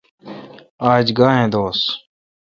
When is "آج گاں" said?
0.91-1.33